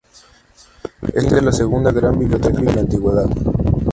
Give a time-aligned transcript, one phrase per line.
[1.13, 3.29] Este fue el fin de la segunda gran biblioteca de la Antigüedad.